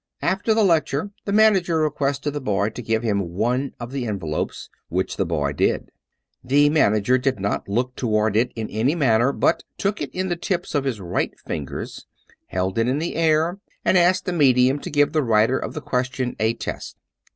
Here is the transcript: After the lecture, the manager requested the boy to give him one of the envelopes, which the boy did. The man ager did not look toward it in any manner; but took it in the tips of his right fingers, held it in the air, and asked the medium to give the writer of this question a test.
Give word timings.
After 0.23 0.55
the 0.55 0.63
lecture, 0.63 1.11
the 1.25 1.31
manager 1.31 1.77
requested 1.77 2.33
the 2.33 2.41
boy 2.41 2.69
to 2.69 2.81
give 2.81 3.03
him 3.03 3.33
one 3.35 3.75
of 3.79 3.91
the 3.91 4.07
envelopes, 4.07 4.67
which 4.89 5.15
the 5.15 5.27
boy 5.27 5.53
did. 5.53 5.91
The 6.43 6.71
man 6.71 6.95
ager 6.95 7.19
did 7.19 7.39
not 7.39 7.69
look 7.69 7.95
toward 7.95 8.35
it 8.35 8.51
in 8.55 8.67
any 8.71 8.95
manner; 8.95 9.31
but 9.31 9.63
took 9.77 10.01
it 10.01 10.09
in 10.09 10.27
the 10.27 10.35
tips 10.35 10.73
of 10.73 10.85
his 10.85 10.99
right 10.99 11.39
fingers, 11.41 12.07
held 12.47 12.79
it 12.79 12.87
in 12.87 12.97
the 12.97 13.15
air, 13.15 13.59
and 13.85 13.95
asked 13.95 14.25
the 14.25 14.33
medium 14.33 14.79
to 14.79 14.89
give 14.89 15.13
the 15.13 15.21
writer 15.21 15.59
of 15.59 15.75
this 15.75 15.83
question 15.83 16.35
a 16.39 16.55
test. 16.55 16.97